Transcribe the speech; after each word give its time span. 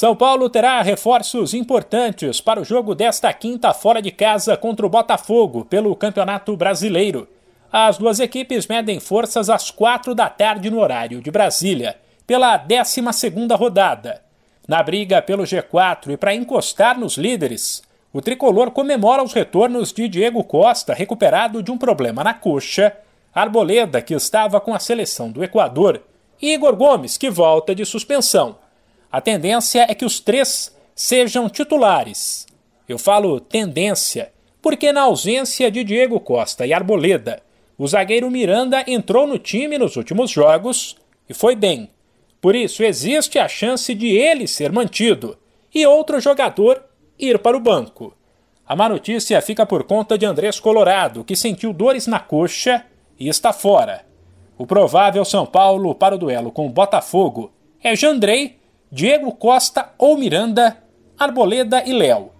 São 0.00 0.16
Paulo 0.16 0.48
terá 0.48 0.80
reforços 0.80 1.52
importantes 1.52 2.40
para 2.40 2.58
o 2.58 2.64
jogo 2.64 2.94
desta 2.94 3.30
quinta 3.34 3.74
fora 3.74 4.00
de 4.00 4.10
casa 4.10 4.56
contra 4.56 4.86
o 4.86 4.88
Botafogo 4.88 5.66
pelo 5.66 5.94
Campeonato 5.94 6.56
Brasileiro. 6.56 7.28
As 7.70 7.98
duas 7.98 8.18
equipes 8.18 8.66
medem 8.66 8.98
forças 8.98 9.50
às 9.50 9.70
quatro 9.70 10.14
da 10.14 10.30
tarde 10.30 10.70
no 10.70 10.80
horário 10.80 11.20
de 11.20 11.30
Brasília, 11.30 11.98
pela 12.26 12.56
12 12.56 13.02
rodada. 13.58 14.22
Na 14.66 14.82
briga 14.82 15.20
pelo 15.20 15.42
G4 15.42 16.12
e 16.12 16.16
para 16.16 16.34
encostar 16.34 16.98
nos 16.98 17.18
líderes, 17.18 17.82
o 18.10 18.22
tricolor 18.22 18.70
comemora 18.70 19.22
os 19.22 19.34
retornos 19.34 19.92
de 19.92 20.08
Diego 20.08 20.42
Costa, 20.42 20.94
recuperado 20.94 21.62
de 21.62 21.70
um 21.70 21.76
problema 21.76 22.24
na 22.24 22.32
coxa, 22.32 22.96
Arboleda, 23.34 24.00
que 24.00 24.14
estava 24.14 24.62
com 24.62 24.72
a 24.72 24.78
seleção 24.78 25.30
do 25.30 25.44
Equador, 25.44 26.02
e 26.40 26.54
Igor 26.54 26.74
Gomes, 26.74 27.18
que 27.18 27.28
volta 27.28 27.74
de 27.74 27.84
suspensão. 27.84 28.59
A 29.12 29.20
tendência 29.20 29.86
é 29.88 29.94
que 29.94 30.04
os 30.04 30.20
três 30.20 30.72
sejam 30.94 31.48
titulares. 31.48 32.46
Eu 32.88 32.98
falo 32.98 33.40
tendência, 33.40 34.32
porque 34.62 34.92
na 34.92 35.02
ausência 35.02 35.70
de 35.70 35.82
Diego 35.82 36.20
Costa 36.20 36.64
e 36.64 36.72
Arboleda, 36.72 37.42
o 37.76 37.88
zagueiro 37.88 38.30
Miranda 38.30 38.84
entrou 38.86 39.26
no 39.26 39.38
time 39.38 39.78
nos 39.78 39.96
últimos 39.96 40.30
jogos 40.30 40.96
e 41.28 41.34
foi 41.34 41.56
bem. 41.56 41.90
Por 42.40 42.54
isso, 42.54 42.84
existe 42.84 43.38
a 43.38 43.48
chance 43.48 43.92
de 43.94 44.08
ele 44.08 44.46
ser 44.46 44.70
mantido 44.70 45.36
e 45.74 45.84
outro 45.86 46.20
jogador 46.20 46.84
ir 47.18 47.38
para 47.38 47.56
o 47.56 47.60
banco. 47.60 48.14
A 48.66 48.76
má 48.76 48.88
notícia 48.88 49.42
fica 49.42 49.66
por 49.66 49.82
conta 49.82 50.16
de 50.16 50.24
Andrés 50.24 50.60
Colorado, 50.60 51.24
que 51.24 51.34
sentiu 51.34 51.72
dores 51.72 52.06
na 52.06 52.20
coxa 52.20 52.84
e 53.18 53.28
está 53.28 53.52
fora. 53.52 54.06
O 54.56 54.66
provável 54.66 55.24
São 55.24 55.44
Paulo 55.44 55.94
para 55.94 56.14
o 56.14 56.18
duelo 56.18 56.52
com 56.52 56.66
o 56.66 56.70
Botafogo 56.70 57.50
é 57.82 57.96
Jandrei 57.96 58.59
Diego 58.92 59.30
Costa 59.32 59.92
ou 59.96 60.18
Miranda, 60.18 60.76
Arboleda 61.16 61.84
e 61.86 61.92
Léo. 61.92 62.30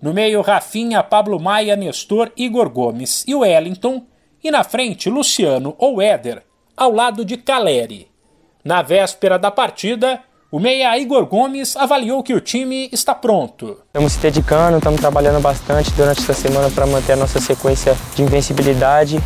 No 0.00 0.14
meio, 0.14 0.40
Rafinha, 0.40 1.02
Pablo 1.02 1.38
Maia, 1.38 1.76
Nestor, 1.76 2.32
Igor 2.34 2.70
Gomes 2.70 3.24
e 3.26 3.34
Wellington. 3.34 4.06
E 4.42 4.50
na 4.50 4.64
frente, 4.64 5.10
Luciano 5.10 5.74
ou 5.76 6.00
Éder, 6.00 6.42
ao 6.74 6.92
lado 6.92 7.24
de 7.24 7.36
Caleri. 7.36 8.08
Na 8.64 8.80
véspera 8.80 9.38
da 9.38 9.50
partida, 9.50 10.22
o 10.50 10.58
meia 10.58 10.96
Igor 10.98 11.26
Gomes 11.26 11.76
avaliou 11.76 12.22
que 12.22 12.32
o 12.32 12.40
time 12.40 12.88
está 12.90 13.14
pronto. 13.14 13.82
Estamos 13.88 14.12
se 14.12 14.20
dedicando, 14.20 14.78
estamos 14.78 15.00
trabalhando 15.00 15.42
bastante 15.42 15.90
durante 15.92 16.20
esta 16.20 16.32
semana 16.32 16.70
para 16.70 16.86
manter 16.86 17.12
a 17.12 17.16
nossa 17.16 17.38
sequência 17.38 17.94
de 18.14 18.22
invencibilidade 18.22 19.20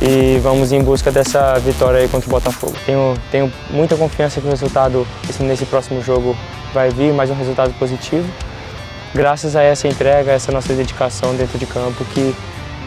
e 0.00 0.38
vamos 0.38 0.72
em 0.72 0.82
busca 0.82 1.10
dessa 1.10 1.58
vitória 1.58 2.00
aí 2.00 2.08
contra 2.08 2.28
o 2.28 2.30
Botafogo. 2.30 2.74
Tenho, 2.84 3.14
tenho 3.30 3.52
muita 3.70 3.96
confiança 3.96 4.40
que 4.40 4.46
o 4.46 4.50
resultado 4.50 5.06
nesse 5.40 5.64
próximo 5.64 6.02
jogo 6.02 6.36
vai 6.72 6.90
vir, 6.90 7.12
mais 7.12 7.30
um 7.30 7.34
resultado 7.34 7.72
positivo. 7.78 8.28
Graças 9.14 9.56
a 9.56 9.62
essa 9.62 9.88
entrega, 9.88 10.32
a 10.32 10.34
essa 10.34 10.52
nossa 10.52 10.74
dedicação 10.74 11.34
dentro 11.34 11.58
de 11.58 11.64
campo, 11.66 12.04
que 12.06 12.34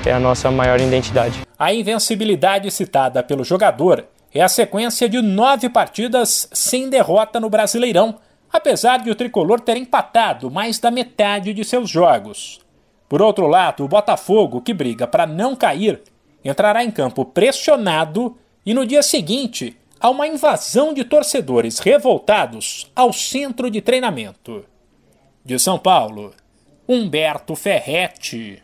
é 0.06 0.14
a 0.14 0.20
nossa 0.20 0.52
maior 0.52 0.80
identidade. 0.80 1.42
A 1.58 1.74
invencibilidade 1.74 2.70
citada 2.70 3.24
pelo 3.24 3.44
jogador 3.44 4.06
é 4.34 4.42
a 4.42 4.48
sequência 4.48 5.10
de 5.10 5.22
nove 5.22 5.68
partidas 5.70 6.48
sem 6.54 6.90
derrota 6.90 7.40
no 7.40 7.50
Brasileirão, 7.50 8.20
apesar 8.54 9.00
de 9.00 9.10
o 9.10 9.16
tricolor 9.16 9.60
ter 9.60 9.78
empatado 9.78 10.52
mais 10.52 10.78
da 10.78 10.92
metade 10.92 11.54
de 11.54 11.66
seus 11.66 11.90
jogos. 11.90 12.60
Por 13.08 13.24
outro 13.24 13.48
lado, 13.48 13.84
o 13.84 13.88
Botafogo, 13.88 14.62
que 14.62 14.72
briga 14.72 15.08
para 15.08 15.26
não 15.26 15.56
cair, 15.56 16.00
entrará 16.44 16.84
em 16.84 16.92
campo 16.92 17.26
pressionado 17.26 18.38
e 18.66 18.74
no 18.74 18.86
dia 18.86 19.02
seguinte 19.02 19.78
há 20.00 20.10
uma 20.10 20.28
invasão 20.28 20.94
de 20.94 21.04
torcedores 21.04 21.80
revoltados 21.80 22.90
ao 22.96 23.12
centro 23.12 23.70
de 23.70 23.82
treinamento. 23.82 24.66
De 25.44 25.58
São 25.60 25.78
Paulo, 25.78 26.34
Humberto 26.88 27.56
Ferretti. 27.56 28.64